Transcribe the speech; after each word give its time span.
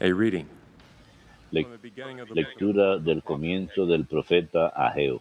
A 0.00 0.06
reading. 0.12 0.46
Lec- 1.52 1.68
lectura 2.34 2.98
del 2.98 3.22
comienzo 3.22 3.86
del 3.86 4.06
profeta 4.06 4.68
Ageo. 4.68 5.20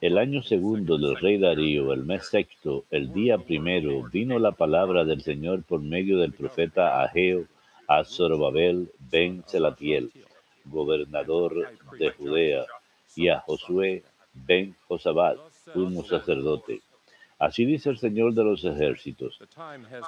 El 0.00 0.16
año 0.16 0.42
segundo 0.42 0.96
del 0.96 1.16
rey 1.16 1.38
Darío, 1.38 1.92
el 1.92 2.04
mes 2.04 2.26
sexto, 2.28 2.84
el 2.90 3.12
día 3.12 3.36
primero, 3.36 4.02
vino 4.10 4.38
la 4.38 4.52
palabra 4.52 5.04
del 5.04 5.20
Señor 5.20 5.62
por 5.64 5.82
medio 5.82 6.18
del 6.18 6.32
profeta 6.32 7.02
Ageo 7.02 7.44
a 7.86 8.02
Zorobabel 8.04 8.90
ben 8.98 9.44
Selatiel, 9.46 10.10
gobernador 10.64 11.68
de 11.98 12.10
Judea, 12.12 12.64
y 13.14 13.28
a 13.28 13.40
Josué 13.40 14.04
ben 14.32 14.74
Josabat, 14.88 15.36
sumo 15.74 16.02
sacerdote. 16.02 16.80
Así 17.38 17.64
dice 17.66 17.90
el 17.90 17.98
Señor 17.98 18.34
de 18.34 18.44
los 18.44 18.64
ejércitos. 18.64 19.38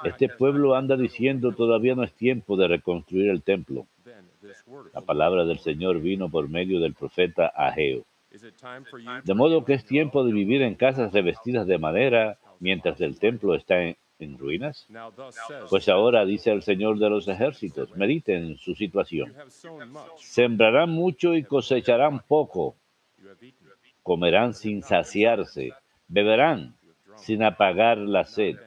Este 0.03 0.29
pueblo 0.29 0.75
anda 0.75 0.97
diciendo 0.97 1.53
todavía 1.53 1.95
no 1.95 2.03
es 2.03 2.13
tiempo 2.13 2.57
de 2.57 2.67
reconstruir 2.67 3.29
el 3.29 3.43
templo. 3.43 3.87
La 4.93 5.01
palabra 5.01 5.45
del 5.45 5.59
Señor 5.59 5.99
vino 5.99 6.29
por 6.29 6.49
medio 6.49 6.79
del 6.79 6.93
profeta 6.93 7.47
Ageo. 7.47 8.03
De 9.23 9.33
modo 9.33 9.65
que 9.65 9.73
es 9.73 9.85
tiempo 9.85 10.23
de 10.23 10.33
vivir 10.33 10.61
en 10.61 10.75
casas 10.75 11.13
revestidas 11.13 11.67
de 11.67 11.77
madera 11.77 12.37
mientras 12.59 12.99
el 13.01 13.19
templo 13.19 13.55
está 13.55 13.81
en, 13.83 13.97
en 14.19 14.37
ruinas. 14.37 14.87
Pues 15.69 15.89
ahora 15.89 16.25
dice 16.25 16.51
el 16.51 16.61
Señor 16.61 16.99
de 16.99 17.09
los 17.09 17.27
ejércitos, 17.27 17.95
mediten 17.95 18.57
su 18.57 18.75
situación. 18.75 19.33
Sembrarán 20.17 20.89
mucho 20.89 21.35
y 21.35 21.43
cosecharán 21.43 22.21
poco, 22.27 22.75
comerán 24.03 24.53
sin 24.53 24.83
saciarse, 24.83 25.73
beberán 26.07 26.75
sin 27.21 27.43
apagar 27.43 27.97
la 27.97 28.25
sed 28.25 28.57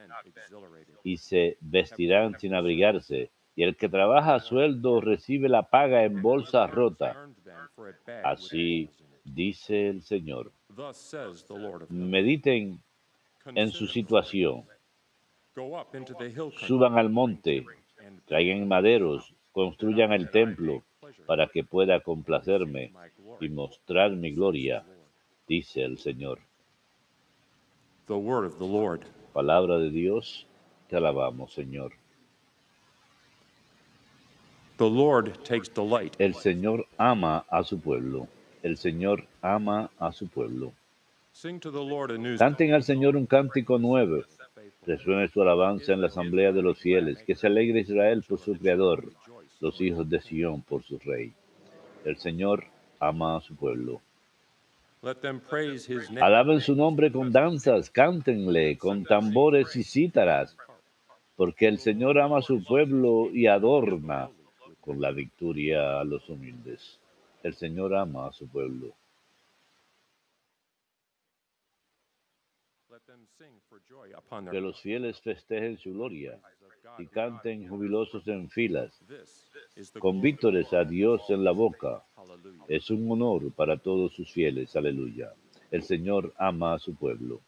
y 1.03 1.17
se 1.17 1.57
vestirán 1.61 2.39
sin 2.39 2.53
abrigarse. 2.53 3.31
Y 3.55 3.63
el 3.63 3.75
que 3.75 3.89
trabaja 3.89 4.35
a 4.35 4.39
sueldo 4.39 4.99
recibe 5.01 5.47
la 5.47 5.63
paga 5.63 6.03
en 6.03 6.21
bolsa 6.21 6.65
rota. 6.65 7.29
Así 8.23 8.89
dice 9.23 9.89
el 9.89 10.01
Señor. 10.01 10.51
Mediten 11.89 12.79
en 13.53 13.69
su 13.71 13.87
situación. 13.87 14.63
Suban 16.57 16.97
al 16.97 17.09
monte, 17.09 17.63
traigan 18.25 18.67
maderos, 18.67 19.35
construyan 19.51 20.11
el 20.13 20.31
templo 20.31 20.83
para 21.27 21.47
que 21.47 21.63
pueda 21.63 21.99
complacerme 21.99 22.91
y 23.39 23.49
mostrar 23.49 24.11
mi 24.11 24.31
gloria, 24.31 24.83
dice 25.47 25.83
el 25.83 25.99
Señor. 25.99 26.39
The 28.13 28.19
word 28.19 28.45
of 28.45 28.59
the 28.59 28.65
Lord. 28.65 29.05
Palabra 29.33 29.79
de 29.79 29.89
Dios, 29.89 30.45
te 30.87 30.97
alabamos, 30.97 31.51
Señor. 31.51 31.93
The 34.77 34.87
Lord 34.87 35.43
takes 35.43 35.67
delight. 35.67 36.15
El 36.19 36.35
Señor 36.35 36.85
ama 36.99 37.43
a 37.49 37.63
su 37.63 37.79
pueblo. 37.79 38.27
El 38.61 38.77
Señor 38.77 39.25
ama 39.41 39.89
a 39.99 40.11
su 40.11 40.27
pueblo. 40.27 40.73
Sing 41.31 41.59
to 41.59 41.71
the 41.71 41.81
Lord 41.81 42.11
a 42.11 42.19
new 42.19 42.37
Canten 42.37 42.75
al 42.75 42.83
Señor 42.83 43.15
un 43.15 43.25
cántico 43.25 43.79
nuevo. 43.79 44.21
Resuene 44.85 45.27
su 45.29 45.41
alabanza 45.41 45.93
en 45.93 46.01
la 46.01 46.07
asamblea 46.07 46.51
de 46.51 46.61
los 46.61 46.77
fieles. 46.77 47.23
Que 47.23 47.33
se 47.33 47.47
alegre 47.47 47.79
Israel 47.79 48.23
por 48.29 48.37
su 48.37 48.53
Creador, 48.53 49.11
los 49.59 49.81
hijos 49.81 50.07
de 50.07 50.21
Sión 50.21 50.61
por 50.61 50.83
su 50.83 50.99
Rey. 50.99 51.33
El 52.05 52.17
Señor 52.17 52.63
ama 52.99 53.37
a 53.37 53.41
su 53.41 53.55
pueblo. 53.55 54.01
Alaben 56.21 56.61
su 56.61 56.75
nombre 56.75 57.11
con 57.11 57.31
danzas, 57.31 57.89
cántenle 57.89 58.77
con 58.77 59.03
tambores 59.03 59.75
y 59.75 59.83
cítaras, 59.83 60.55
porque 61.35 61.67
el 61.67 61.77
Señor 61.77 62.19
ama 62.19 62.37
a 62.37 62.41
su 62.41 62.63
pueblo 62.63 63.29
y 63.33 63.47
adorna 63.47 64.29
con 64.79 65.01
la 65.01 65.11
victoria 65.11 65.99
a 65.99 66.05
los 66.05 66.29
humildes. 66.29 67.01
El 67.43 67.53
Señor 67.53 67.93
ama 67.95 68.27
a 68.27 68.31
su 68.31 68.47
pueblo. 68.47 68.93
Que 74.51 74.61
los 74.61 74.79
fieles 74.81 75.19
festejen 75.19 75.77
su 75.77 75.93
gloria 75.93 76.39
y 76.97 77.07
canten 77.07 77.67
jubilosos 77.67 78.25
en 78.27 78.49
filas, 78.49 78.97
con 79.99 80.21
vítores 80.21 80.71
a 80.71 80.85
Dios 80.85 81.29
en 81.29 81.43
la 81.43 81.51
boca. 81.51 82.05
Es 82.67 82.89
un 82.89 83.09
honor 83.11 83.51
para 83.53 83.77
todos 83.77 84.13
sus 84.13 84.31
fieles. 84.31 84.75
Aleluya. 84.75 85.33
El 85.71 85.83
Señor 85.83 86.33
ama 86.37 86.73
a 86.75 86.79
su 86.79 86.95
pueblo. 86.95 87.41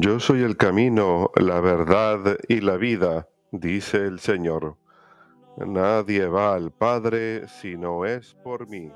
Yo 0.00 0.20
soy 0.20 0.42
el 0.42 0.58
camino, 0.58 1.30
la 1.36 1.60
verdad 1.60 2.36
y 2.48 2.60
la 2.60 2.76
vida, 2.76 3.28
dice 3.50 3.96
el 3.96 4.20
Señor. 4.20 4.76
Nadie 5.56 6.26
va 6.26 6.54
al 6.54 6.70
Padre 6.70 7.48
si 7.48 7.78
no 7.78 8.04
es 8.04 8.34
por 8.44 8.68
mí. 8.68 8.92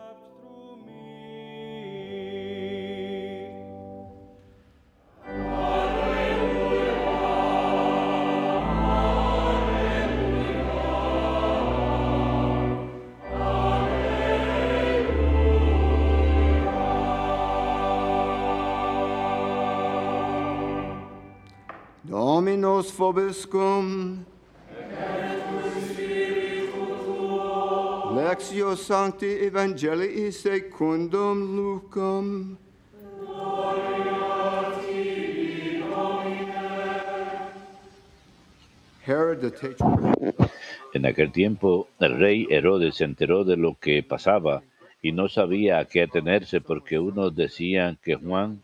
En 40.93 41.07
aquel 41.07 41.33
tiempo 41.33 41.89
el 41.99 42.19
rey 42.19 42.47
Herodes 42.51 42.97
se 42.97 43.05
enteró 43.05 43.45
de 43.45 43.57
lo 43.57 43.77
que 43.79 44.03
pasaba 44.03 44.63
y 45.03 45.13
no 45.13 45.29
sabía 45.29 45.79
a 45.79 45.85
qué 45.87 46.03
atenerse 46.03 46.61
porque 46.61 46.99
unos 46.99 47.35
decían 47.35 47.99
que 48.03 48.15
Juan 48.15 48.61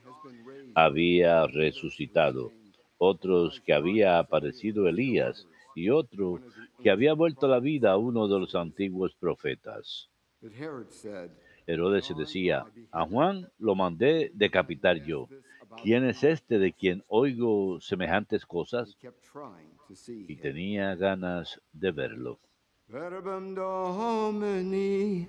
había 0.75 1.47
resucitado, 1.47 2.53
otros 2.99 3.61
que 3.61 3.73
había 3.73 4.19
aparecido 4.19 4.89
Elías 4.89 5.47
y 5.75 5.91
otro 5.91 6.41
que 6.83 6.91
había 6.91 7.15
vuelto 7.15 7.49
la 7.49 7.61
vida 7.61 7.93
a 7.93 7.97
uno 7.97 8.29
de 8.29 8.41
los 8.41 8.55
antiguos 8.55 9.15
profetas. 9.15 10.09
Herodes 11.67 12.15
decía, 12.17 12.65
a 12.93 13.05
Juan 13.05 13.49
lo 13.59 13.75
mandé 13.75 14.31
decapitar 14.35 15.03
yo. 15.05 15.29
¿Quién 15.83 16.05
es 16.05 16.23
este 16.25 16.59
de 16.59 16.73
quien 16.73 17.03
oigo 17.09 17.81
semejantes 17.81 18.47
cosas? 18.47 18.97
Y 20.07 20.37
tenía 20.37 20.95
ganas 20.95 21.61
de 21.73 21.91
verlo. 21.91 22.39
Verbum 22.89 23.55
Domini. 23.55 25.27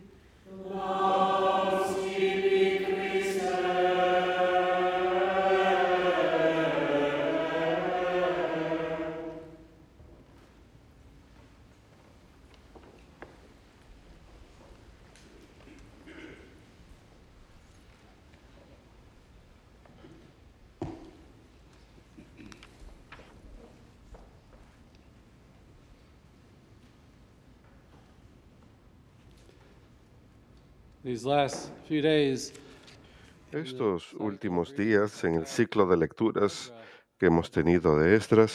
Estos 33.54 34.14
últimos 34.16 34.76
días, 34.76 35.24
en 35.24 35.36
el 35.36 35.46
ciclo 35.46 35.88
de 35.88 35.96
lecturas 35.96 36.74
que 37.18 37.28
hemos 37.28 37.50
tenido 37.50 37.98
de 37.98 38.20
the 38.20 38.46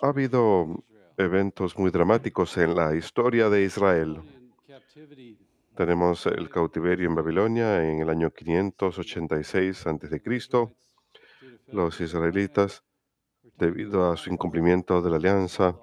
ha 0.00 0.08
habido 0.08 0.82
eventos 1.18 1.78
muy 1.78 1.90
dramáticos 1.90 2.56
en 2.56 2.74
la 2.74 2.96
historia 2.96 3.50
de 3.50 3.64
Israel. 3.64 4.22
Tenemos 5.76 6.24
el 6.24 6.48
cautiverio 6.48 7.06
en 7.06 7.14
Babilonia 7.14 7.84
en 7.84 8.00
el 8.00 8.08
año 8.08 8.30
586 8.30 9.86
a.C. 9.86 10.22
Los 11.66 12.00
israelitas, 12.00 12.82
debido 13.58 14.10
a 14.10 14.16
su 14.16 14.30
incumplimiento 14.30 15.02
de 15.02 15.10
la 15.10 15.16
alianza, 15.16 15.78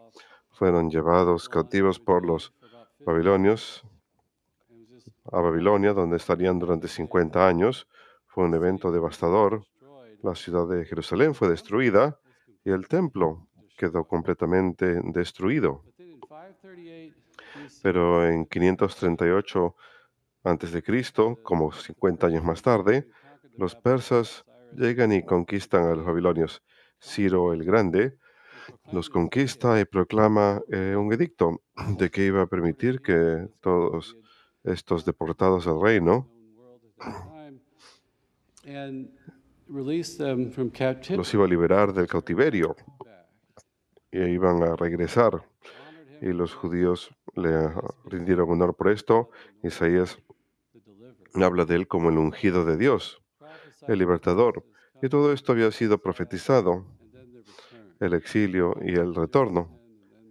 fueron 0.50 0.90
llevados 0.90 1.48
cautivos 1.48 2.00
por 2.00 2.26
los 2.26 2.54
babilonios 3.06 3.84
a 5.32 5.40
Babilonia, 5.40 5.94
donde 5.94 6.18
estarían 6.18 6.60
durante 6.60 6.88
50 6.88 7.48
años. 7.48 7.88
Fue 8.26 8.44
un 8.44 8.54
evento 8.54 8.92
devastador. 8.92 9.66
La 10.22 10.36
ciudad 10.36 10.68
de 10.68 10.86
Jerusalén 10.86 11.36
fue 11.36 11.50
destruida 11.50 12.20
y 12.64 12.72
el 12.72 12.88
templo 12.88 13.48
quedó 13.78 14.06
completamente 14.06 15.00
destruido. 15.04 15.84
But 15.84 15.96
then 15.98 16.10
in 16.10 16.20
538 16.20 17.14
BC, 17.56 17.82
Pero 17.84 18.28
en 18.28 18.46
538 18.46 19.76
a.C., 20.44 21.44
como 21.44 21.72
50 21.72 22.28
años 22.28 22.44
más 22.44 22.62
tarde, 22.62 23.08
los 23.58 23.76
persas 23.76 24.46
llegan 24.76 25.12
y 25.12 25.24
conquistan 25.24 25.84
a 25.84 25.96
los 25.96 26.06
babilonios. 26.06 26.64
Ciro 27.00 27.54
el 27.54 27.64
Grande 27.64 28.18
los 28.92 29.10
conquista 29.10 29.80
y 29.80 29.86
proclama 29.86 30.62
eh, 30.70 30.96
un 30.96 31.12
edicto 31.14 31.62
de 31.98 32.10
que 32.10 32.26
iba 32.26 32.42
a 32.42 32.48
permitir 32.48 33.02
que 33.02 33.48
todos 33.62 34.18
estos 34.66 35.06
deportados 35.06 35.68
al 35.68 35.82
reino 35.82 36.28
los 41.16 41.34
iba 41.34 41.46
a 41.46 41.48
liberar 41.48 41.94
del 41.94 42.08
cautiverio 42.08 42.76
y 44.12 44.20
iban 44.20 44.64
a 44.64 44.76
regresar. 44.76 45.44
Y 46.22 46.28
los 46.28 46.54
judíos 46.54 47.12
le 47.36 47.54
ah, 47.54 47.82
rindieron 48.06 48.50
honor 48.50 48.76
por 48.76 48.90
esto. 48.90 49.30
Isaías 49.62 50.18
habla 51.34 51.66
de 51.66 51.76
él 51.76 51.88
como 51.88 52.10
el 52.10 52.18
ungido 52.18 52.66
de 52.66 52.78
Dios, 52.78 53.22
el 53.88 54.00
libertador. 54.00 54.66
Y 55.02 55.10
todo 55.10 55.34
esto 55.34 55.52
había 55.52 55.72
sido 55.72 55.98
profetizado, 55.98 56.86
el 58.00 58.14
exilio 58.14 58.76
y 58.82 58.94
el 58.94 59.14
retorno, 59.14 59.80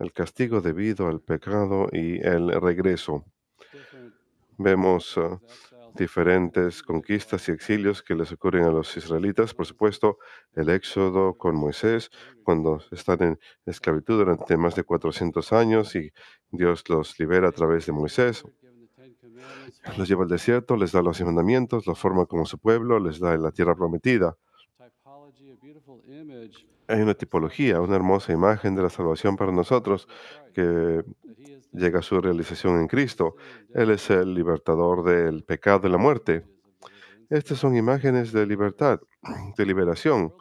el 0.01 0.13
castigo 0.13 0.61
debido 0.61 1.09
al 1.09 1.21
pecado 1.21 1.89
y 1.93 2.19
el 2.27 2.51
regreso. 2.61 3.25
Vemos 4.59 5.17
ah, 5.19 5.39
diferentes 5.95 6.83
conquistas 6.83 7.49
y 7.49 7.53
exilios 7.53 8.03
que 8.03 8.15
les 8.15 8.33
ocurren 8.33 8.65
a 8.65 8.71
los 8.71 8.97
israelitas. 8.97 9.55
Por 9.55 9.67
supuesto, 9.67 10.19
el 10.55 10.69
éxodo 10.69 11.35
con 11.35 11.55
Moisés, 11.57 12.11
cuando 12.43 12.83
están 12.91 13.23
en 13.23 13.39
esclavitud 13.65 14.19
durante 14.19 14.57
más 14.57 14.75
de 14.75 14.83
400 14.83 15.53
años 15.53 15.95
y 15.95 16.13
Dios 16.51 16.89
los 16.89 17.19
libera 17.19 17.49
a 17.49 17.53
través 17.53 17.87
de 17.87 17.93
Moisés. 17.93 18.45
Los 19.97 20.09
lleva 20.09 20.25
al 20.25 20.29
desierto, 20.31 20.77
les 20.77 20.93
da 20.93 21.03
los 21.03 21.21
mandamientos, 21.21 21.87
los 21.87 21.99
forma 21.99 22.27
como 22.27 22.47
su 22.47 22.59
pueblo, 22.59 22.99
les 22.99 23.21
da 23.21 23.37
la 23.37 23.53
tierra 23.53 23.75
prometida. 23.75 24.37
Hay 26.87 27.01
una 27.01 27.15
tipología, 27.15 27.81
una 27.81 27.97
hermosa 27.97 28.33
imagen 28.33 28.75
de 28.75 28.83
la 28.83 28.91
salvación 28.91 29.37
para 29.37 29.53
nosotros 29.53 30.09
que 30.53 31.03
llega 31.73 31.99
a 31.99 32.03
su 32.03 32.21
realización 32.21 32.79
en 32.81 32.87
Cristo. 32.89 33.37
Él 33.75 33.91
es 33.91 34.11
el 34.11 34.35
libertador 34.35 35.05
del 35.05 35.45
pecado 35.45 35.89
y 35.89 35.91
la 35.91 35.99
muerte. 35.99 36.45
Estas 37.31 37.59
son 37.59 37.77
imágenes 37.77 38.33
de 38.33 38.47
libertad, 38.47 39.01
de 39.57 39.67
liberación. 39.67 40.33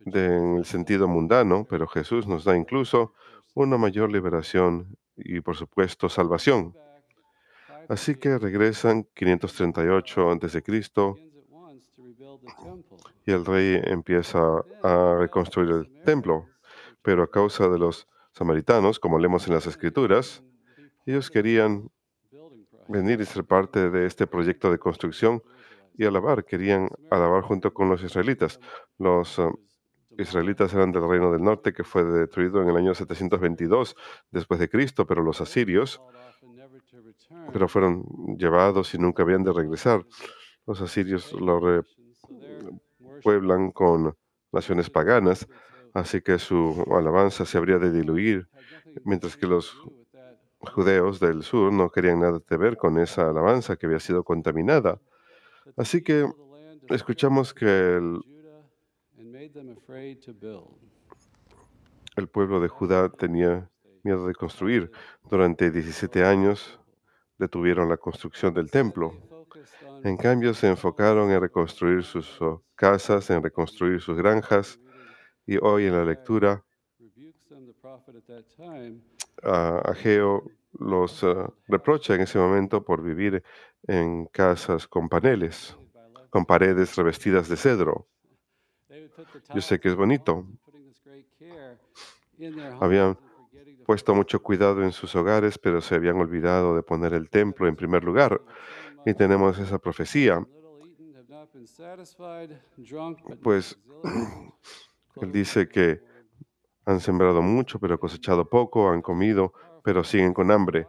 de- 0.00 0.24
en 0.24 0.56
el 0.56 0.64
sentido 0.64 1.06
mundano, 1.06 1.66
pero 1.68 1.86
Jesús 1.86 2.26
nos 2.26 2.44
da 2.44 2.56
incluso 2.56 3.12
una 3.54 3.76
mayor 3.76 4.10
liberación 4.10 4.96
y, 5.16 5.40
por 5.40 5.54
supuesto, 5.56 6.08
salvación. 6.08 6.74
Así 7.90 8.14
que 8.14 8.38
regresan 8.38 9.06
538 9.14 10.30
a.C. 10.30 10.62
y 13.26 13.30
el 13.32 13.44
rey 13.44 13.80
empieza 13.84 14.40
a 14.82 15.16
reconstruir 15.18 15.70
el 15.70 16.02
templo, 16.04 16.46
pero 17.02 17.22
a 17.22 17.30
causa 17.30 17.68
de 17.68 17.78
los 17.78 18.06
samaritanos, 18.38 19.00
como 19.00 19.18
leemos 19.18 19.46
en 19.48 19.54
las 19.54 19.66
escrituras, 19.66 20.42
ellos 21.04 21.30
querían 21.30 21.90
venir 22.86 23.20
y 23.20 23.26
ser 23.26 23.44
parte 23.44 23.90
de 23.90 24.06
este 24.06 24.26
proyecto 24.26 24.70
de 24.70 24.78
construcción 24.78 25.42
y 25.96 26.04
alabar, 26.04 26.44
querían 26.44 26.88
alabar 27.10 27.42
junto 27.42 27.74
con 27.74 27.88
los 27.88 28.02
israelitas. 28.02 28.60
Los 28.98 29.38
eh, 29.40 29.48
israelitas 30.18 30.72
eran 30.72 30.92
del 30.92 31.08
reino 31.08 31.32
del 31.32 31.42
norte 31.42 31.72
que 31.72 31.82
fue 31.82 32.04
destruido 32.04 32.62
en 32.62 32.68
el 32.68 32.76
año 32.76 32.94
722 32.94 33.96
después 34.30 34.60
de 34.60 34.68
Cristo, 34.68 35.06
pero 35.06 35.22
los 35.22 35.40
asirios 35.40 36.00
pero 37.52 37.68
fueron 37.68 38.04
llevados 38.36 38.94
y 38.94 38.98
nunca 38.98 39.22
habían 39.22 39.44
de 39.44 39.52
regresar. 39.52 40.04
Los 40.66 40.80
asirios 40.80 41.32
lo 41.32 41.60
repueblan 43.20 43.70
con 43.72 44.16
naciones 44.52 44.90
paganas, 44.90 45.46
así 45.94 46.20
que 46.20 46.38
su 46.38 46.84
alabanza 46.90 47.44
se 47.44 47.58
habría 47.58 47.78
de 47.78 47.92
diluir, 47.92 48.48
mientras 49.04 49.36
que 49.36 49.46
los 49.46 49.76
judeos 50.60 51.20
del 51.20 51.42
sur 51.42 51.72
no 51.72 51.90
querían 51.90 52.20
nada 52.20 52.40
que 52.46 52.56
ver 52.56 52.76
con 52.76 52.98
esa 52.98 53.30
alabanza 53.30 53.76
que 53.76 53.86
había 53.86 54.00
sido 54.00 54.24
contaminada. 54.24 55.00
Así 55.76 56.02
que 56.02 56.26
escuchamos 56.88 57.54
que 57.54 57.96
el, 57.96 58.20
el 62.16 62.28
pueblo 62.28 62.60
de 62.60 62.68
Judá 62.68 63.08
tenía 63.08 63.70
miedo 64.02 64.26
de 64.26 64.34
construir. 64.34 64.90
Durante 65.30 65.70
17 65.70 66.24
años 66.24 66.78
detuvieron 67.38 67.88
la 67.88 67.96
construcción 67.96 68.52
del 68.54 68.70
templo. 68.70 69.14
En 70.04 70.16
cambio, 70.16 70.54
se 70.54 70.68
enfocaron 70.68 71.30
en 71.30 71.40
reconstruir 71.40 72.02
sus 72.04 72.38
casas, 72.74 73.30
en 73.30 73.42
reconstruir 73.42 74.00
sus 74.00 74.16
granjas. 74.16 74.80
Y 75.48 75.56
hoy 75.62 75.86
en 75.86 75.94
la 75.94 76.04
lectura, 76.04 76.62
Ageo 79.42 80.44
los 80.78 81.24
ah, 81.24 81.50
reprocha 81.66 82.14
en 82.14 82.20
ese 82.20 82.38
momento 82.38 82.84
por 82.84 83.02
vivir 83.02 83.42
en 83.86 84.26
casas 84.26 84.86
con 84.86 85.08
paneles, 85.08 85.74
con 86.28 86.44
paredes 86.44 86.94
revestidas 86.96 87.48
de 87.48 87.56
cedro. 87.56 88.06
Yo 89.54 89.62
sé 89.62 89.80
que 89.80 89.88
es 89.88 89.96
bonito. 89.96 90.46
Habían 92.80 93.16
Puesto 93.88 94.14
mucho 94.14 94.42
cuidado 94.42 94.82
en 94.82 94.92
sus 94.92 95.16
hogares, 95.16 95.56
pero 95.56 95.80
se 95.80 95.94
habían 95.94 96.16
olvidado 96.16 96.76
de 96.76 96.82
poner 96.82 97.14
el 97.14 97.30
templo 97.30 97.66
en 97.66 97.74
primer 97.74 98.04
lugar. 98.04 98.38
Y 99.06 99.14
tenemos 99.14 99.58
esa 99.58 99.78
profecía. 99.78 100.46
Pues, 103.42 103.78
exhilarated, 103.86 104.52
Él 105.22 105.32
dice 105.32 105.68
que 105.68 106.00
han 106.84 107.00
sembrado 107.00 107.42
mucho, 107.42 107.78
pero 107.78 108.00
cosechado 108.00 108.48
poco, 108.48 108.90
han 108.90 109.02
comido, 109.02 109.52
pero 109.84 110.04
siguen 110.04 110.32
con 110.32 110.50
hambre. 110.50 110.86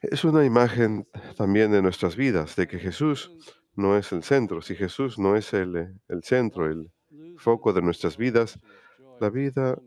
Es 0.00 0.24
una 0.24 0.44
imagen 0.44 1.06
también 1.36 1.72
de 1.72 1.82
nuestras 1.82 2.16
vidas, 2.16 2.56
de 2.56 2.66
que 2.68 2.78
Jesús 2.78 3.32
no 3.74 3.96
es 3.96 4.12
el 4.12 4.22
centro. 4.22 4.62
Si 4.62 4.74
Jesús 4.74 5.18
no 5.18 5.36
es 5.36 5.52
el, 5.52 5.76
eh, 5.76 5.92
el 6.08 6.22
centro, 6.22 6.66
el 6.70 6.90
foco 7.38 7.72
de 7.72 7.82
nuestras 7.82 8.16
vidas, 8.16 8.58
la 9.20 9.30
vida 9.30 9.78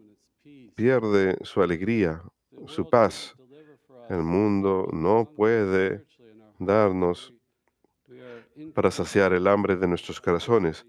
pierde 0.75 1.37
su 1.41 1.61
alegría, 1.61 2.21
su 2.67 2.89
paz. 2.89 3.35
El 4.09 4.23
mundo 4.23 4.87
no 4.91 5.31
puede 5.35 6.05
darnos 6.59 7.33
para 8.73 8.91
saciar 8.91 9.33
el 9.33 9.47
hambre 9.47 9.75
de 9.75 9.87
nuestros 9.87 10.21
corazones. 10.21 10.85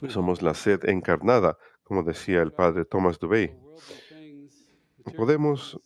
Which 0.00 0.12
Somos 0.12 0.42
la 0.42 0.54
sed 0.54 0.88
encarnada, 0.88 1.56
como 1.82 2.02
decía 2.02 2.42
el 2.42 2.52
padre 2.52 2.84
Thomas 2.84 3.18
Dubey. 3.18 3.54
Podemos 5.16 5.80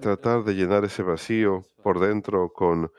tratar 0.00 0.44
de 0.44 0.54
llenar 0.54 0.84
ese 0.84 1.02
vacío 1.02 1.64
por 1.82 2.00
dentro 2.00 2.52
con 2.52 2.90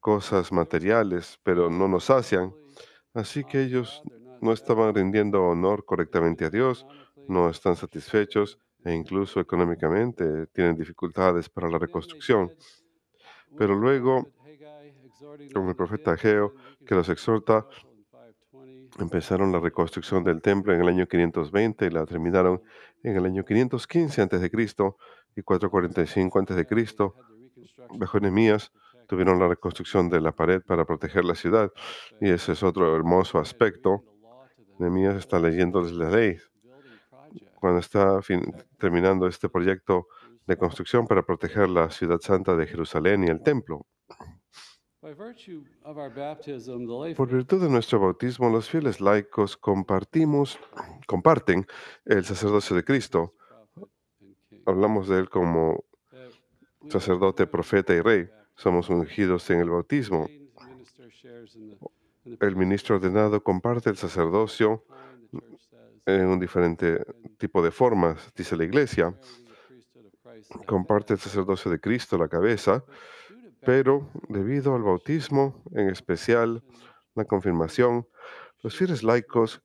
cosas 0.00 0.52
materiales, 0.52 1.38
pero 1.42 1.70
no 1.70 1.88
nos 1.88 2.04
sacian. 2.04 2.52
Así 3.14 3.44
que 3.44 3.62
ellos 3.62 4.02
no 4.40 4.52
estaban 4.52 4.94
rindiendo 4.94 5.44
honor 5.44 5.84
correctamente 5.84 6.44
a 6.44 6.50
Dios, 6.50 6.86
no 7.28 7.48
están 7.48 7.76
satisfechos 7.76 8.58
e 8.84 8.92
incluso 8.92 9.38
económicamente 9.38 10.46
tienen 10.48 10.76
dificultades 10.76 11.48
para 11.48 11.68
la 11.68 11.78
reconstrucción. 11.78 12.52
Pero 13.56 13.74
luego, 13.74 14.28
como 15.52 15.70
el 15.70 15.76
profeta 15.76 16.12
Ageo, 16.12 16.54
que 16.86 16.94
los 16.94 17.08
exhorta, 17.08 17.66
Empezaron 18.98 19.52
la 19.52 19.58
reconstrucción 19.58 20.22
del 20.22 20.42
templo 20.42 20.74
en 20.74 20.82
el 20.82 20.88
año 20.88 21.06
520 21.06 21.86
y 21.86 21.90
la 21.90 22.04
terminaron 22.04 22.62
en 23.02 23.16
el 23.16 23.24
año 23.24 23.42
515 23.44 24.22
a.C. 24.22 24.50
y 25.36 25.42
445 25.42 26.38
a.C. 26.38 27.12
Bajo 27.94 28.20
Nehemías 28.20 28.70
tuvieron 29.08 29.38
la 29.38 29.48
reconstrucción 29.48 30.10
de 30.10 30.20
la 30.20 30.32
pared 30.32 30.60
para 30.60 30.84
proteger 30.84 31.24
la 31.24 31.34
ciudad 31.34 31.72
y 32.20 32.28
ese 32.30 32.52
es 32.52 32.62
otro 32.62 32.94
hermoso 32.94 33.38
aspecto. 33.38 34.04
Nehemías 34.78 35.16
está 35.16 35.38
leyéndoles 35.38 35.92
la 35.92 36.10
ley 36.10 36.36
cuando 37.54 37.80
está 37.80 38.20
terminando 38.78 39.26
este 39.26 39.48
proyecto 39.48 40.08
de 40.46 40.56
construcción 40.58 41.06
para 41.06 41.22
proteger 41.22 41.70
la 41.70 41.90
ciudad 41.90 42.18
santa 42.20 42.56
de 42.56 42.66
Jerusalén 42.66 43.24
y 43.24 43.28
el 43.28 43.42
templo. 43.42 43.86
Por 47.16 47.28
virtud 47.28 47.60
de 47.60 47.68
nuestro 47.68 47.98
bautismo, 47.98 48.48
los 48.48 48.70
fieles 48.70 49.00
laicos 49.00 49.56
compartimos, 49.56 50.60
comparten 51.08 51.66
el 52.04 52.24
sacerdocio 52.24 52.76
de 52.76 52.84
Cristo. 52.84 53.34
Hablamos 54.64 55.08
de 55.08 55.18
él 55.18 55.28
como 55.28 55.82
sacerdote, 56.88 57.48
profeta 57.48 57.92
y 57.92 58.00
rey. 58.00 58.30
Somos 58.54 58.90
ungidos 58.90 59.50
en 59.50 59.58
el 59.58 59.70
bautismo. 59.70 60.28
El 62.38 62.54
ministro 62.54 62.94
ordenado 62.94 63.42
comparte 63.42 63.90
el 63.90 63.96
sacerdocio 63.96 64.84
en 66.06 66.26
un 66.28 66.38
diferente 66.38 67.04
tipo 67.38 67.60
de 67.60 67.72
formas, 67.72 68.32
dice 68.36 68.56
la 68.56 68.62
iglesia. 68.62 69.12
Comparte 70.64 71.14
el 71.14 71.18
sacerdocio 71.18 71.72
de 71.72 71.80
Cristo, 71.80 72.16
la 72.16 72.28
cabeza, 72.28 72.84
pero 73.64 74.10
debido 74.28 74.74
al 74.74 74.82
bautismo, 74.82 75.62
en 75.72 75.88
especial 75.88 76.62
la 77.14 77.24
confirmación, 77.24 78.06
los 78.62 78.76
fieles 78.76 79.02
laicos 79.02 79.62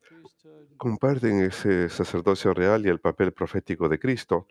comparten 0.77 1.41
ese 1.41 1.89
sacerdocio 1.89 2.53
real 2.53 2.85
y 2.85 2.89
el 2.89 2.99
papel 2.99 3.33
profético 3.33 3.89
de 3.89 3.99
Cristo, 3.99 4.47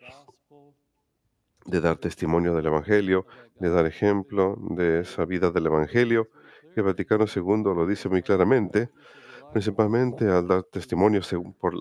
de 1.65 1.81
dar 1.81 1.97
testimonio 1.97 2.55
del 2.55 2.65
Evangelio, 2.65 3.25
de 3.59 3.69
dar 3.69 3.85
ejemplo 3.85 4.57
de 4.71 5.01
esa 5.01 5.25
vida 5.25 5.51
del 5.51 5.67
Evangelio. 5.67 6.29
El 6.75 6.83
Vaticano 6.83 7.25
II 7.33 7.63
lo 7.75 7.85
dice 7.85 8.07
muy 8.09 8.21
claramente, 8.21 8.89
principalmente 9.51 10.29
al 10.29 10.47
dar 10.47 10.63
testimonio 10.63 11.21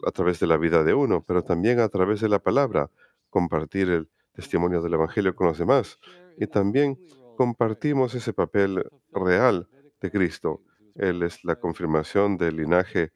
a 0.07 0.11
través 0.11 0.41
de 0.41 0.47
la 0.47 0.57
vida 0.57 0.83
de 0.83 0.95
uno, 0.95 1.23
pero 1.27 1.43
también 1.43 1.81
a 1.81 1.89
través 1.89 2.21
de 2.21 2.29
la 2.29 2.39
palabra, 2.39 2.91
compartir 3.31 3.91
el 3.91 4.09
testimonio 4.33 4.83
del 4.83 4.95
Evangelio 4.95 5.35
con 5.35 5.49
los 5.49 5.59
demás. 5.59 5.99
Y 6.39 6.47
también 6.47 6.99
compartimos 7.37 8.15
ese 8.15 8.33
papel 8.33 8.85
real 9.13 9.69
de 10.01 10.11
Cristo. 10.11 10.63
Él 10.95 11.23
es 11.23 11.45
la 11.45 11.57
confirmación 11.57 12.37
del 12.37 12.57
linaje 12.57 13.13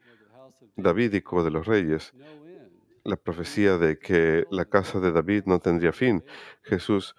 davídico 0.76 1.42
de 1.42 1.50
los 1.50 1.66
reyes, 1.66 2.12
la 3.04 3.16
profecía 3.16 3.78
de 3.78 3.98
que 3.98 4.44
la 4.50 4.66
casa 4.66 5.00
de 5.00 5.10
David 5.12 5.44
no 5.46 5.58
tendría 5.58 5.92
fin. 5.92 6.22
Jesús 6.62 7.16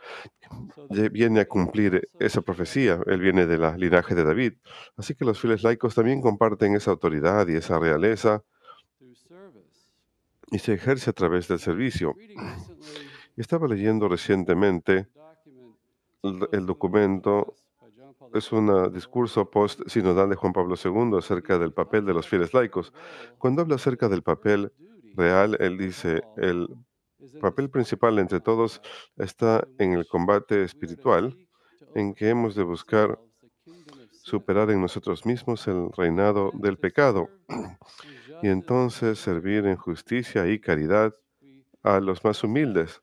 viene 1.12 1.42
a 1.42 1.48
cumplir 1.48 2.10
esa 2.20 2.42
profecía. 2.42 3.00
Él 3.08 3.20
viene 3.20 3.48
del 3.48 3.62
linaje 3.78 4.16
de 4.16 4.24
David. 4.24 4.54
Así 4.96 5.16
que 5.16 5.26
los 5.26 5.40
fieles 5.40 5.64
laicos 5.64 5.96
también 5.96 6.22
comparten 6.22 6.76
esa 6.76 6.92
autoridad 6.92 7.48
y 7.48 7.56
esa 7.56 7.80
realeza 7.80 8.44
y 10.52 10.60
se 10.60 10.74
ejerce 10.74 11.10
a 11.10 11.14
través 11.14 11.48
del 11.48 11.60
servicio. 11.60 12.16
Estaba 13.38 13.68
leyendo 13.68 14.08
recientemente 14.10 15.08
el, 16.24 16.66
documento, 16.66 17.56
es 18.34 18.52
un 18.52 18.94
discurso 18.94 19.50
post-sinodal 19.50 20.30
de 20.30 20.36
Juan 20.36 20.54
Pablo 20.54 20.76
II 20.84 21.18
acerca 21.18 21.58
del 21.58 21.74
papel 21.74 22.06
de 22.06 22.14
los 22.14 22.28
fieles 22.28 22.54
laicos. 22.54 22.94
Cuando 23.38 23.62
habla 23.62 23.76
acerca 23.76 24.08
del 24.08 24.22
papel 24.22 24.72
real, 25.16 25.58
él 25.60 25.78
dice, 25.78 26.22
el 26.38 26.68
papel 27.40 27.70
principal 27.70 28.20
entre 28.20 28.40
todos 28.40 28.82
está 29.18 29.68
en 29.78 29.94
el 29.94 30.08
combate 30.08 30.64
espiritual, 30.64 31.38
en 31.96 32.14
que 32.14 32.30
hemos 32.30 32.56
de 32.56 32.64
buscar 32.64 33.20
superar 34.24 34.70
en 34.72 34.82
nosotros 34.82 35.26
mismos 35.26 35.68
el 35.68 35.92
reinado 35.98 36.52
del 36.54 36.78
pecado 36.78 37.30
y 38.42 38.48
entonces 38.48 39.20
servir 39.20 39.66
en 39.66 39.76
justicia 39.76 40.48
y 40.48 40.60
caridad 40.60 41.14
a 41.84 42.00
los 42.00 42.24
más 42.24 42.44
humildes. 42.44 43.02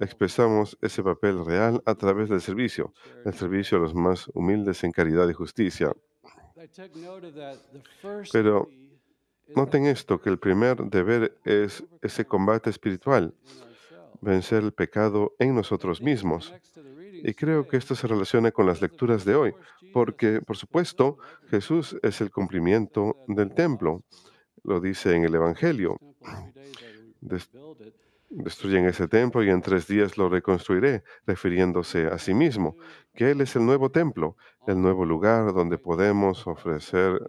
Expresamos 0.00 0.76
ese 0.82 1.02
papel 1.02 1.44
real 1.44 1.82
a 1.86 1.94
través 1.94 2.28
del 2.28 2.40
servicio, 2.40 2.92
el 3.24 3.34
servicio 3.34 3.78
a 3.78 3.80
los 3.80 3.94
más 3.94 4.28
humildes 4.34 4.84
en 4.84 4.92
caridad 4.92 5.28
y 5.28 5.32
justicia. 5.32 5.92
Pero 8.32 8.68
Noten 9.54 9.86
esto, 9.86 10.20
que 10.20 10.28
el 10.28 10.38
primer 10.38 10.76
deber 10.76 11.38
es 11.44 11.84
ese 12.02 12.24
combate 12.24 12.70
espiritual, 12.70 13.32
vencer 14.20 14.64
el 14.64 14.72
pecado 14.72 15.34
en 15.38 15.54
nosotros 15.54 16.02
mismos. 16.02 16.52
Y 17.12 17.32
creo 17.34 17.66
que 17.66 17.76
esto 17.76 17.94
se 17.94 18.08
relaciona 18.08 18.50
con 18.50 18.66
las 18.66 18.82
lecturas 18.82 19.24
de 19.24 19.36
hoy, 19.36 19.54
porque, 19.92 20.40
por 20.40 20.56
supuesto, 20.56 21.18
Jesús 21.48 21.96
es 22.02 22.20
el 22.20 22.30
cumplimiento 22.30 23.24
del 23.28 23.54
templo. 23.54 24.02
Lo 24.64 24.80
dice 24.80 25.14
en 25.14 25.24
el 25.24 25.34
Evangelio. 25.34 25.96
Destruyen 28.28 28.86
ese 28.86 29.06
templo 29.06 29.42
y 29.44 29.50
en 29.50 29.62
tres 29.62 29.86
días 29.86 30.18
lo 30.18 30.28
reconstruiré, 30.28 31.04
refiriéndose 31.26 32.06
a 32.06 32.18
sí 32.18 32.34
mismo, 32.34 32.76
que 33.14 33.30
Él 33.30 33.40
es 33.40 33.54
el 33.56 33.64
nuevo 33.64 33.90
templo, 33.90 34.36
el 34.66 34.80
nuevo 34.80 35.04
lugar 35.04 35.54
donde 35.54 35.78
podemos 35.78 36.46
ofrecer 36.46 37.20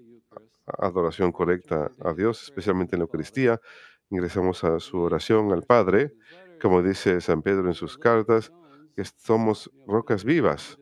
adoración 0.66 1.32
correcta 1.32 1.92
a 2.04 2.13
Dios, 2.13 2.44
especialmente 2.44 2.96
en 2.96 3.00
la 3.00 3.04
Eucaristía. 3.04 3.62
Ingresamos 4.10 4.63
a 4.63 4.80
su 4.80 5.00
oración 5.00 5.51
al 5.51 5.63
Padre, 5.63 6.13
como 6.62 6.82
dice 6.82 7.22
San 7.22 7.42
Pedro 7.42 7.68
en 7.68 7.74
sus 7.74 7.98
cartas, 7.98 8.51
que 8.96 9.04
somos 9.06 9.70
rocas 9.86 10.24
vivas, 10.24 10.80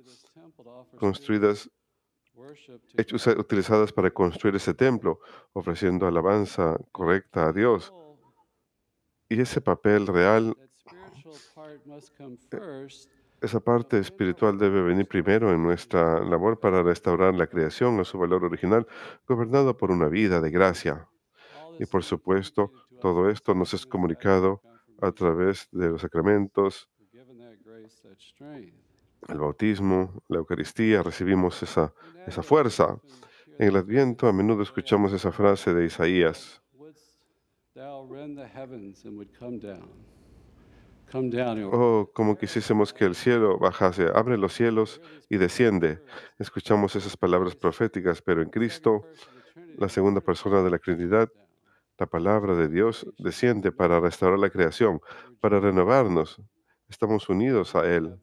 construidas, 0.98 1.70
hechos- 2.96 3.28
utilizadas 3.38 3.92
para 3.92 4.10
construir 4.12 4.56
ese 4.56 4.74
templo, 4.74 5.20
ofreciendo 5.54 6.08
alabanza 6.08 6.78
correcta 6.92 7.48
a 7.48 7.52
Dios. 7.52 7.94
Y 9.30 9.42
ese 9.42 9.62
papel 9.62 10.08
real, 10.08 10.56
esa 13.42 13.60
parte 13.60 14.00
espiritual 14.00 14.58
debe 14.58 14.82
venir 14.82 15.08
primero 15.08 15.52
en 15.52 15.62
nuestra 15.64 16.20
labor 16.24 16.60
para 16.60 16.84
restaurar 16.84 17.34
la 17.34 17.48
creación 17.48 18.00
a 18.00 18.04
su 18.04 18.18
valor 18.18 18.44
original, 18.44 18.88
gobernado 19.28 19.76
por 19.78 19.92
una 19.92 20.08
vida 20.08 20.42
de 20.42 20.52
gracia. 20.52 21.08
Y 21.80 21.86
por 21.86 22.04
supuesto, 22.04 22.72
todo 23.02 23.30
esto 23.30 23.54
nos 23.54 23.74
es 23.74 23.86
comunicado 23.86 24.62
a 25.02 25.12
través 25.12 25.68
de 25.72 25.90
los 25.90 26.02
sacramentos, 26.02 26.90
el 29.28 29.40
bautismo, 29.40 30.24
la 30.28 30.38
Eucaristía, 30.38 31.02
recibimos 31.02 31.62
esa, 31.64 31.94
esa 32.28 32.44
fuerza. 32.44 33.00
En 33.58 33.70
el 33.70 33.76
Adviento 33.76 34.28
a 34.28 34.34
menudo 34.34 34.62
escuchamos 34.62 35.14
esa 35.14 35.32
frase 35.32 35.74
de 35.74 35.86
Isaías, 35.86 36.62
oh, 41.74 42.10
como 42.14 42.38
quisiésemos 42.38 42.94
que 42.94 43.04
el 43.04 43.16
cielo 43.16 43.60
bajase, 43.60 44.08
abre 44.16 44.38
los 44.38 44.54
cielos 44.54 45.02
y 45.28 45.36
desciende. 45.36 46.02
Escuchamos 46.40 46.96
esas 46.96 47.18
palabras 47.18 47.54
proféticas, 47.54 48.22
pero 48.22 48.42
en 48.42 48.50
Cristo, 48.50 49.06
la 49.78 49.90
segunda 49.90 50.22
persona 50.22 50.64
de 50.64 50.70
la 50.70 50.80
Trinidad, 50.80 51.30
la 52.00 52.06
palabra 52.06 52.56
de 52.56 52.70
Dios 52.70 53.06
desciende 53.18 53.74
para 53.74 54.00
restaurar 54.00 54.40
la 54.40 54.50
creación, 54.50 55.02
para 55.42 55.60
renovarnos. 55.60 56.42
Estamos 56.88 57.28
unidos 57.28 57.76
a 57.76 57.94
Él. 57.94 58.18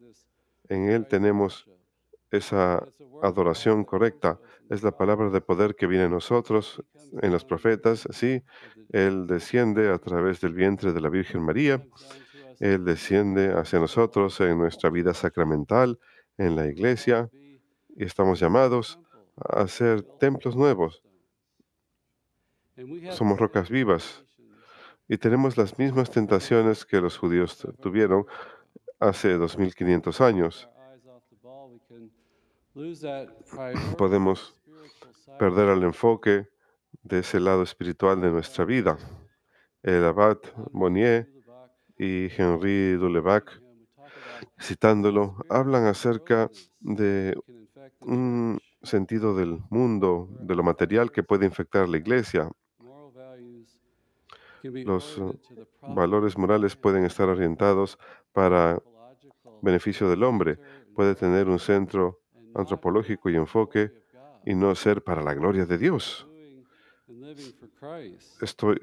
En 0.71 0.89
Él 0.89 1.07
tenemos 1.07 1.69
esa 2.33 2.87
adoración 3.23 3.85
correcta. 3.85 4.41
Es 4.69 4.83
la 4.83 4.97
palabra 4.97 5.31
de 5.31 5.41
poder 5.41 5.77
que 5.77 5.87
viene 5.87 6.05
a 6.05 6.09
nosotros 6.09 6.83
en 7.21 7.31
los 7.31 7.45
profetas. 7.45 8.09
Sí, 8.11 8.43
Él 8.91 9.27
desciende 9.27 9.91
a 9.91 9.99
través 9.99 10.41
del 10.41 10.55
vientre 10.55 10.93
de 10.93 11.01
la 11.01 11.09
Virgen 11.09 11.43
María. 11.43 11.87
Él 12.59 12.85
desciende 12.85 13.53
hacia 13.53 13.79
nosotros 13.79 14.41
en 14.41 14.59
nuestra 14.59 14.91
vida 14.91 15.15
sacramental, 15.15 15.99
en 16.39 16.57
la 16.57 16.67
iglesia, 16.67 17.31
y 17.97 18.05
estamos 18.05 18.41
llamados 18.41 18.99
a 19.37 19.67
ser 19.69 20.03
templos 20.19 20.57
nuevos. 20.57 21.03
Somos 23.11 23.39
rocas 23.39 23.69
vivas 23.69 24.25
y 25.09 25.19
tenemos 25.19 25.59
las 25.59 25.79
mismas 25.79 26.11
tentaciones 26.11 26.87
que 26.87 27.01
los 27.01 27.19
judíos 27.19 27.67
tuvieron 27.81 28.25
hace 28.99 29.35
2500 29.35 30.21
años. 30.21 30.71
Podemos 33.99 34.55
perder 35.39 35.69
el 35.69 35.83
enfoque 35.83 36.49
de 37.03 37.19
ese 37.19 37.39
lado 37.39 37.63
espiritual 37.63 38.21
de 38.21 38.31
nuestra 38.31 38.65
vida. 38.65 38.97
El 39.83 40.05
abad 40.05 40.39
Monnier 40.73 41.29
y 41.99 42.29
Henri 42.35 42.93
Dulevac, 42.93 43.61
citándolo, 44.59 45.37
hablan 45.51 45.85
acerca 45.85 46.51
de 46.81 47.37
un 48.01 48.59
sentido 48.83 49.37
del 49.37 49.59
mundo, 49.69 50.29
de 50.41 50.55
lo 50.55 50.63
material 50.63 51.13
que 51.13 51.23
puede 51.23 51.45
infectar 51.45 51.89
la 51.89 51.99
iglesia. 51.99 52.51
Los 54.63 55.21
valores 55.83 56.39
morales 56.39 56.75
pueden 56.77 57.05
estar 57.05 57.29
orientados 57.29 57.99
para 58.33 58.83
beneficio 59.61 60.09
del 60.09 60.23
hombre. 60.23 60.59
Puede 60.95 61.15
tener 61.15 61.49
un 61.49 61.59
centro 61.59 62.22
antropológico 62.55 63.31
y 63.31 63.37
enfoque 63.37 63.93
y 64.45 64.55
no 64.55 64.75
ser 64.75 65.03
para 65.03 65.23
la 65.23 65.35
gloria 65.35 65.67
de 65.67 65.79
Dios. 65.79 66.27
Estoy, 68.41 68.81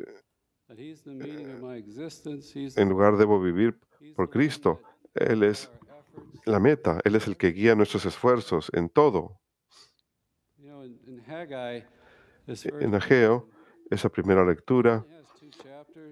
en 2.76 2.90
lugar 2.90 3.18
debo 3.18 3.42
vivir 3.42 3.80
por 4.16 4.30
Cristo. 4.30 4.82
Él 5.14 5.44
es 5.44 5.72
la 6.46 6.60
meta, 6.60 7.00
Él 7.04 7.16
es 7.16 7.28
el 7.28 7.38
que 7.38 7.52
guía 7.52 7.76
nuestros 7.76 8.06
esfuerzos 8.06 8.72
en 8.74 8.90
todo. 8.90 9.40
En 12.48 12.96
Ageo, 12.96 13.50
esa 13.90 14.10
primera 14.10 14.46
lectura 14.46 15.06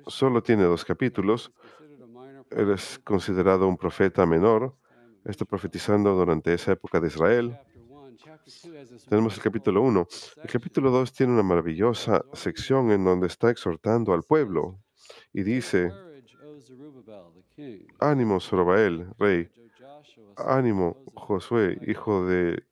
solo 0.08 0.42
tiene 0.42 0.64
dos 0.64 0.86
capítulos. 0.86 1.52
Él 2.50 2.72
es 2.72 3.00
considerado 3.00 3.68
un 3.68 3.78
profeta 3.78 4.26
menor, 4.26 4.76
está 5.28 5.46
profetizando 5.46 6.14
durante 6.16 6.54
esa 6.54 6.72
época 6.72 7.00
de 7.00 7.08
Israel. 7.08 7.58
Tenemos 9.10 9.36
el 9.36 9.44
capítulo 9.44 9.82
1. 9.82 10.08
El 10.44 10.50
capítulo 10.50 10.90
2 10.92 11.12
tiene 11.14 11.34
una 11.34 11.44
maravillosa 11.44 12.24
sección 12.34 12.92
en 12.92 13.04
donde 13.04 13.28
está 13.28 13.50
exhortando 13.50 14.14
al 14.14 14.24
pueblo 14.24 14.80
y 15.34 15.40
"Take 15.40 15.52
dice, 15.52 15.92
ánimo 18.00 18.40
Zorobabel, 18.40 19.08
rey, 19.18 19.50
ánimo 20.38 21.04
Josué, 21.16 21.78
hijo 21.88 22.26
de 22.26 22.64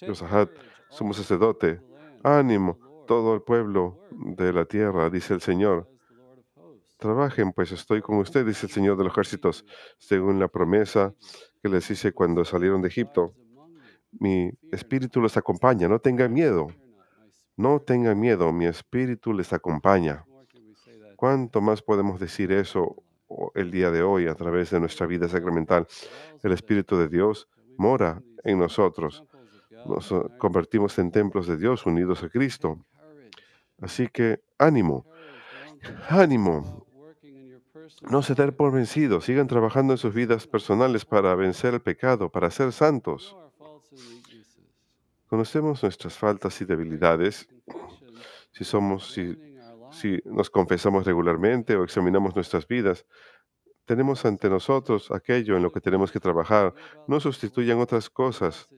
Josahat, 0.00 0.50
sumo 0.90 1.12
sacerdote, 1.12 1.80
ánimo 2.22 2.78
todo 3.06 3.34
el 3.34 3.42
pueblo 3.42 3.98
de 4.10 4.52
la 4.52 4.64
tierra, 4.64 5.10
dice 5.10 5.34
el 5.34 5.40
Señor. 5.40 5.86
says 5.86 6.08
the 6.08 6.14
Lord 6.14 6.38
of 6.38 6.46
hosts." 6.54 6.93
Trabajen, 7.04 7.52
pues 7.52 7.70
estoy 7.70 8.00
con 8.00 8.16
usted, 8.16 8.46
dice 8.46 8.64
el 8.64 8.72
Señor 8.72 8.96
de 8.96 9.04
los 9.04 9.12
ejércitos, 9.12 9.66
según 9.98 10.40
la 10.40 10.48
promesa 10.48 11.12
que 11.62 11.68
les 11.68 11.90
hice 11.90 12.12
cuando 12.12 12.46
salieron 12.46 12.80
de 12.80 12.88
Egipto. 12.88 13.34
Mi 14.12 14.50
espíritu 14.72 15.20
los 15.20 15.36
acompaña, 15.36 15.86
no 15.86 15.98
tengan 15.98 16.32
miedo, 16.32 16.68
no 17.58 17.78
tengan 17.80 18.18
miedo, 18.18 18.50
mi 18.52 18.64
espíritu 18.64 19.34
les 19.34 19.52
acompaña. 19.52 20.24
¿Cuánto 21.14 21.60
más 21.60 21.82
podemos 21.82 22.18
decir 22.18 22.50
eso 22.52 22.96
el 23.54 23.70
día 23.70 23.90
de 23.90 24.02
hoy 24.02 24.26
a 24.26 24.34
través 24.34 24.70
de 24.70 24.80
nuestra 24.80 25.06
vida 25.06 25.28
sacramental? 25.28 25.86
El 26.42 26.52
Espíritu 26.52 26.96
de 26.96 27.08
Dios 27.08 27.50
mora 27.76 28.22
en 28.44 28.58
nosotros. 28.58 29.22
Nos 29.84 30.10
eh, 30.10 30.22
convertimos 30.38 30.98
en 30.98 31.10
templos 31.10 31.46
de 31.46 31.58
Dios 31.58 31.84
unidos 31.84 32.22
a 32.22 32.30
Cristo. 32.30 32.82
Así 33.82 34.08
que 34.08 34.40
ánimo, 34.56 35.04
ánimo. 36.08 36.83
No 38.02 38.22
se 38.22 38.34
den 38.34 38.52
por 38.52 38.72
vencidos, 38.72 39.24
sigan 39.24 39.46
trabajando 39.46 39.92
en 39.92 39.98
sus 39.98 40.14
vidas 40.14 40.46
personales 40.46 41.04
para 41.04 41.34
vencer 41.34 41.74
el 41.74 41.80
pecado, 41.80 42.30
para 42.30 42.50
ser 42.50 42.72
santos. 42.72 43.36
Conocemos 45.26 45.82
nuestras 45.82 46.16
faltas 46.16 46.60
y 46.60 46.64
debilidades. 46.64 47.48
Si 48.52 48.64
somos, 48.64 49.12
si, 49.12 49.36
si 49.90 50.20
nos 50.24 50.50
confesamos 50.50 51.04
regularmente 51.04 51.76
o 51.76 51.84
examinamos 51.84 52.34
nuestras 52.34 52.66
vidas, 52.68 53.04
tenemos 53.84 54.24
ante 54.24 54.48
nosotros 54.48 55.10
aquello 55.10 55.56
en 55.56 55.62
lo 55.62 55.70
que 55.70 55.80
tenemos 55.80 56.10
que 56.10 56.20
trabajar. 56.20 56.74
No 57.06 57.20
sustituyan 57.20 57.78
otras 57.80 58.08
cosas. 58.08 58.68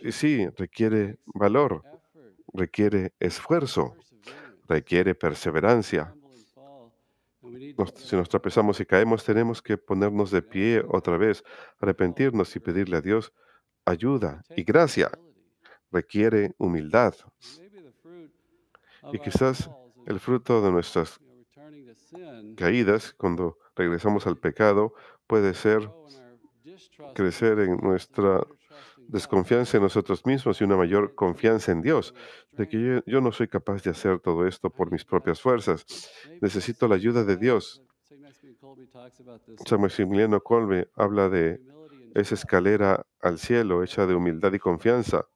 Y 0.00 0.12
sí, 0.12 0.46
requiere 0.56 1.18
valor, 1.26 1.82
requiere 2.52 3.12
esfuerzo, 3.18 3.94
requiere 4.68 5.14
perseverancia. 5.14 6.14
Nos- 7.78 7.90
si 7.94 8.16
nos 8.16 8.28
tropezamos 8.28 8.80
y 8.80 8.86
caemos, 8.86 9.24
tenemos 9.24 9.62
que 9.62 9.76
ponernos 9.78 10.30
de 10.30 10.42
pie 10.42 10.82
otra 10.88 11.16
vez, 11.16 11.42
arrepentirnos 11.80 12.54
y 12.56 12.60
pedirle 12.60 12.96
a 12.96 13.00
Dios 13.00 13.32
ayuda 13.84 14.42
y 14.56 14.62
gracia. 14.64 15.10
Requiere 15.92 16.54
humildad. 16.58 17.14
Y 19.12 19.18
quizás 19.20 19.70
el 20.06 20.18
fruto 20.20 20.60
de 20.62 20.70
nuestras 20.72 21.18
caídas, 22.56 23.12
cuando 23.14 23.58
regresamos 23.76 24.26
al 24.26 24.36
pecado, 24.36 24.94
puede 25.26 25.54
ser 25.54 25.88
crecer 27.14 27.58
en 27.60 27.76
nuestra 27.78 28.42
desconfianza 29.08 29.76
en 29.76 29.82
nosotros 29.82 30.24
mismos 30.26 30.60
y 30.60 30.64
una 30.64 30.76
mayor 30.76 31.14
confianza 31.14 31.72
en 31.72 31.82
Dios, 31.82 32.14
de 32.52 32.68
que 32.68 33.02
yo, 33.06 33.20
no 33.20 33.32
soy 33.32 33.48
capaz 33.48 33.82
de 33.82 33.90
hacer 33.90 34.20
todo 34.20 34.46
esto 34.46 34.70
por 34.70 34.90
mis 34.90 35.04
propias 35.04 35.40
fuerzas. 35.40 35.84
Necesito 36.40 36.88
la 36.88 36.96
ayuda 36.96 37.24
de 37.24 37.36
Dios. 37.36 37.82
San 39.64 39.80
Maximiliano 39.80 40.40
Kolbe 40.40 40.88
habla 40.94 41.28
de 41.28 41.60
esa 42.14 42.34
escalera 42.34 43.06
al 43.20 43.38
cielo 43.38 43.82
hecha 43.82 44.06
de 44.06 44.14
humildad 44.14 44.52
y 44.52 44.58
confianza. 44.58 45.26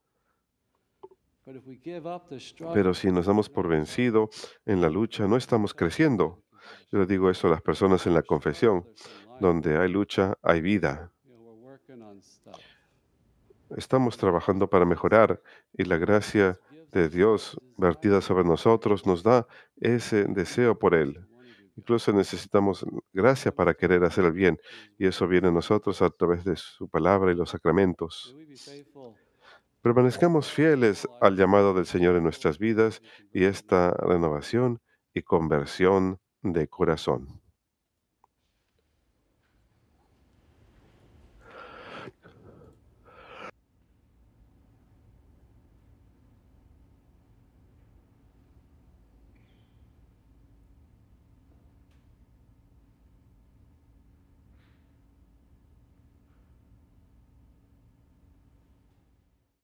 Pero 2.75 2.95
si 2.95 3.11
nos 3.11 3.27
damos 3.27 3.49
por 3.49 3.69
vencido 3.69 4.31
en 4.65 4.81
la 4.81 4.89
lucha, 4.89 5.27
no 5.27 5.37
estamos 5.37 5.75
creciendo. 5.75 6.43
Yo 6.93 6.99
le 7.01 7.07
digo 7.07 7.31
eso 7.31 7.49
a 7.49 7.51
las 7.51 7.63
personas 7.63 8.07
en 8.07 8.15
la 8.15 8.23
confesión. 8.23 8.87
Donde 9.41 9.77
hay 9.79 9.89
lucha, 9.89 10.35
hay 10.43 10.61
vida. 10.61 11.13
Estamos 13.77 14.17
trabajando 14.17 14.69
para 14.69 14.85
mejorar 14.85 15.43
y 15.73 15.85
la 15.85 15.97
gracia 15.97 16.59
de 16.93 17.09
Dios 17.09 17.61
vertida 17.77 18.21
sobre 18.21 18.45
nosotros 18.45 19.07
nos 19.07 19.23
da 19.23 19.47
ese 19.77 20.25
deseo 20.25 20.79
por 20.79 20.95
Él. 20.95 21.27
Incluso 21.77 22.13
necesitamos 22.13 22.85
gracia 23.13 23.53
para 23.53 23.75
querer 23.75 24.05
hacer 24.05 24.25
el 24.25 24.33
bien 24.33 24.59
y 24.99 25.07
eso 25.07 25.27
viene 25.27 25.49
a 25.49 25.53
nosotros 25.53 26.03
a 26.03 26.11
través 26.11 26.45
de 26.45 26.57
su 26.57 26.89
palabra 26.89 27.33
y 27.33 27.35
los 27.35 27.51
sacramentos. 27.51 28.37
Permanezcamos 29.81 30.51
fieles 30.53 31.09
al 31.21 31.37
llamado 31.37 31.73
del 31.73 31.87
Señor 31.87 32.17
en 32.17 32.25
nuestras 32.25 32.59
vidas 32.59 33.01
y 33.33 33.45
esta 33.45 33.93
renovación 33.93 34.81
y 35.15 35.23
conversión 35.23 36.21
de 36.43 36.69
corazón. 36.69 37.40